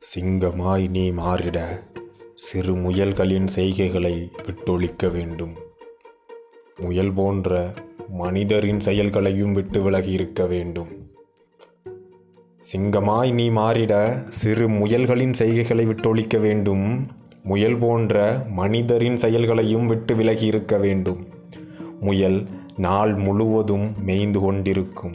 சிங்கமாய் 0.00 0.90
நீ 0.90 1.10
மாறிட 1.10 1.80
சிறு 2.34 2.74
முயல்களின் 2.74 3.46
செய்கைகளை 3.46 4.30
விட்டொழிக்க 4.46 5.08
வேண்டும். 5.12 5.52
முயல் 6.80 7.12
போன்ற 7.12 7.74
மனிதரின் 8.08 8.80
செயல்களையும் 8.80 9.52
விட்டு 9.52 9.82
விலகி 9.82 10.10
இருக்க 10.10 10.46
வேண்டும். 10.46 11.10
சிங்கமாய் 12.72 13.32
நீ 13.32 13.50
மாறிட 13.50 13.92
சிறு 14.28 14.68
முயல்களின் 14.68 15.32
செய்கைகளை 15.32 15.86
விட்டொழிக்க 15.86 16.38
வேண்டும். 16.38 17.06
முயல் 17.42 17.76
போன்ற 17.76 18.46
மனிதரின் 18.50 19.16
செயல்களையும் 19.16 19.86
விட்டு 19.86 20.16
விலகி 20.16 20.46
இருக்க 20.46 20.78
வேண்டும். 20.78 21.26
முயல் 22.00 22.46
நாள் 22.76 23.14
முழுவதும் 23.14 23.92
மேய்ந்து 24.04 24.40
கொண்டிருக்கும். 24.40 25.14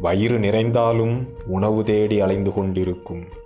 வயிறு 0.00 0.38
நிறைந்தாலும் 0.38 1.26
உணவு 1.46 1.84
தேடி 1.84 2.20
அலைந்து 2.20 2.52
கொண்டிருக்கும். 2.52 3.44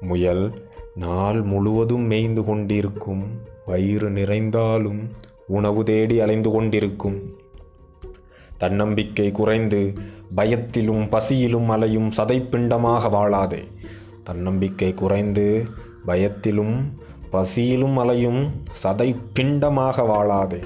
முயல் 0.00 0.68
நாள் 0.94 1.42
முழுவதும் 1.42 2.06
மேய்ந்து 2.06 2.44
கொண்டிருக்கும் 2.44 3.24
வயிறு 3.66 4.10
நிறைந்தாலும் 4.10 5.10
உணவு 5.46 5.84
தேடி 5.84 6.20
அலைந்து 6.20 6.50
கொண்டிருக்கும். 6.50 7.36
தன்னம்பிக்கை 8.56 9.32
குறைந்து 9.32 9.94
பயத்திலும் 10.36 11.08
பசியிலும் 11.08 11.68
அலையும் 11.68 12.10
சதைப்பிண்டமாக 12.16 13.10
வாழாதே. 13.10 13.62
தன்னம்பிக்கை 14.24 14.94
குறைந்து 14.94 15.64
பயத்திலும் 16.06 16.92
பசியிலும் 17.30 17.96
அலையும் 17.96 18.50
சதை 18.82 19.16
பிண்டமாக 19.34 20.02
வாழாதே. 20.02 20.62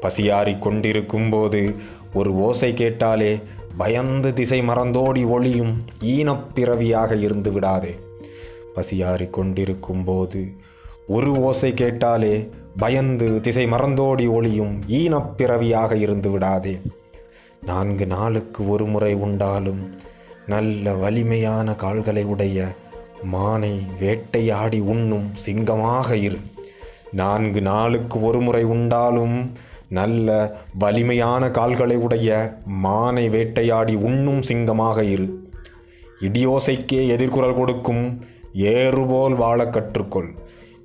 பசியாறிக் 0.00 0.62
கொண்டிருக்கும் 0.62 1.30
போது 1.30 1.74
ஒரு 2.14 2.34
ஓசை 2.34 2.74
கேட்டாலே 2.74 3.40
பயந்து 3.76 4.32
திசை 4.32 4.60
மறந்தோடி 4.60 5.28
ஒளியும் 5.28 5.84
ஈனப்பிறவியாக 6.04 7.20
இருந்து 7.20 7.52
விடாதே. 7.52 7.94
பசியாறிக் 8.78 9.36
கொண்டிருக்கும் 9.38 10.04
போது 10.04 10.42
ஒரு 11.16 11.30
ஓசை 11.40 11.72
கேட்டாலே 11.74 12.34
பயந்து 12.76 13.28
திசை 13.40 13.66
மறந்தோடி 13.66 14.26
ஒளியும் 14.30 14.74
ஈனப்பிறவியாக 14.98 15.92
இருந்து 16.04 16.30
விடாதே. 16.30 16.74
நான்கு 17.66 18.06
நாளுக்கு 18.06 18.60
ஒரு 18.68 18.84
முறை 18.86 19.14
உண்டாலும் 19.14 19.80
நல்ல 20.46 20.92
வலிமையான 21.04 21.74
கால்களை 21.74 22.22
உடைய 22.24 22.66
மானை 23.32 23.72
வேட்டையாடி 24.00 24.78
உண்ணும் 24.92 25.26
சிங்கமாக 25.44 26.16
இரு. 26.26 26.38
நான்கு 27.12 27.60
நாளுக்கு 27.62 28.18
ஒரு 28.22 28.40
முறை 28.40 28.62
உண்டாலும் 28.74 29.36
நல்ல 29.88 30.28
வலிமையான 30.78 31.50
கால்களை 31.58 31.96
உடைய 31.96 32.38
மானை 32.84 33.26
வேட்டையாடி 33.30 33.94
உண்ணும் 34.08 34.42
சிங்கமாக 34.42 35.04
இரு. 35.14 35.28
இடியோசைக்கே 36.20 37.02
எதிர்குரல் 37.14 37.58
கொடுக்கும் 37.60 38.04
ஏறுபோல் 38.58 39.34
வாழ 39.34 39.64
கற்றுக்கொள். 39.64 40.36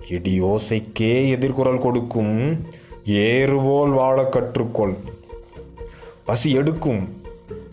இடியோசைக்கே 0.10 1.14
எதிர்குரல் 1.36 1.80
கொடுக்கும். 1.80 2.62
ஏறுபோல் 3.04 3.90
வாழ 3.90 4.22
கற்றுக்கொள். 4.22 4.96
பசி 6.26 6.52
எடுக்கும். 6.52 7.22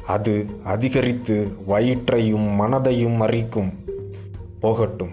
அது 0.07 0.47
அதிகரித்து 0.65 1.49
வயிற்றையும் 1.69 2.47
மனதையும் 2.61 3.17
மறிக்கும். 3.21 3.73
போகட்டும். 4.61 5.13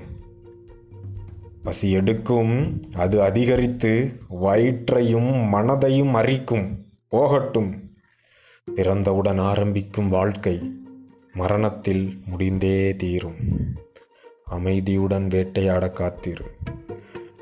பசி 1.63 1.91
எடுக்கும். 1.91 2.81
அது 2.93 3.21
அதிகரித்து 3.21 4.19
வயிற்றையும் 4.41 5.53
மனதையும் 5.53 6.11
அரிக்கும் 6.11 6.85
போகட்டும். 7.07 7.91
பிறந்தவுடன் 8.75 9.39
ஆரம்பிக்கும் 9.39 10.09
வாழ்க்கை 10.09 10.71
மரணத்தில் 11.33 12.21
முடிந்தே 12.25 12.95
தீரும். 12.95 13.35
அமைதியுடன் 14.49 15.27
வேட்டையாட 15.27 15.89
காத்திரு. 15.89 16.45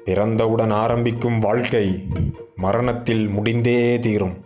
பிறந்தவுடன் 0.05 0.69
ஆரம்பிக்கும் 0.69 1.39
வாழ்க்கை 1.39 2.07
மரணத்தில் 2.55 3.27
முடிந்தே 3.27 3.99
தீரும். 3.99 4.37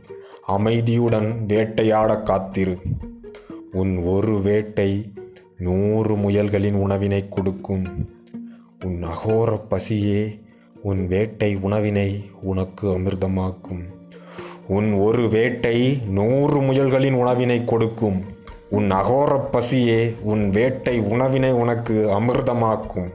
அமைதியுடன் 0.42 1.46
வேட்டையாட 1.48 2.18
காத்திரு. 2.18 2.78
உன் 3.72 3.98
ஒரு 3.98 4.42
வேட்டை 4.42 5.12
நூறு 5.58 6.16
முயல்களின் 6.16 6.74
உணவினை 6.74 7.30
கொடுக்கும். 7.30 8.10
உன் 8.86 9.04
அகோர 9.04 9.62
பசியே 9.70 10.40
உன் 10.82 11.08
வேட்டை 11.08 11.56
உணவினை 11.56 12.30
உனக்கு 12.42 13.00
அமிர்தமாக்கும். 13.00 13.84
உன் 14.68 14.94
ஒரு 14.94 15.30
வேட்டை 15.30 16.02
நூறு 16.08 16.62
முயல்களின் 16.62 17.14
உணவினை 17.14 17.64
கொடுக்கும். 17.64 18.24
உன் 18.70 18.92
அகோர 18.92 19.42
பசியே 19.52 20.16
உன் 20.22 20.50
வேட்டை 20.50 21.00
உணவினை 21.00 21.52
உனக்கு 21.52 22.10
அமிர்தமாக்கும். 22.10 23.10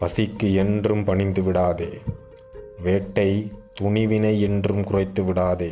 பசிக்கு 0.00 0.54
என்றும் 0.54 1.04
பணிந்து 1.04 1.42
விடாதே. 1.42 1.88
வேட்டை 2.82 3.52
துணிவினை 3.80 4.40
என்றும் 4.40 4.84
குறைத்து 4.84 5.24
விடாதே. 5.24 5.70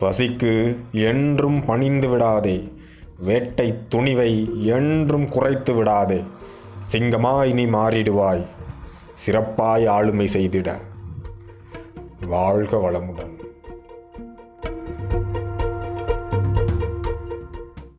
பசிக்கு 0.00 0.76
என்றும் 0.92 1.64
பணிந்து 1.64 2.08
விடாதே. 2.08 2.72
வேட்டை 3.18 3.78
துணிவை 3.94 4.62
என்றும் 4.62 5.28
குறைத்து 5.28 5.74
விடாதே. 5.74 6.24
சிங்கமாய் 6.92 7.52
நீ 7.52 7.66
மாறிடுவாய். 7.66 8.46
சிறப்பாய் 9.26 9.86
ஆளுமை 9.86 10.28
செய்திட. 10.32 10.80
வாழ்க 12.26 12.76
வளமுடன். 12.76 13.35